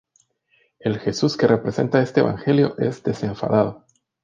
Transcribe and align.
El 0.79 0.97
Jesús 0.99 1.37
que 1.37 1.47
presenta 1.59 2.01
este 2.01 2.21
evangelio 2.21 2.75
es 2.79 3.03
desenfadado. 3.03 3.85